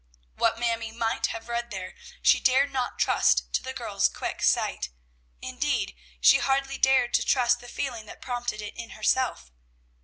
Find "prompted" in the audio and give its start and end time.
8.19-8.63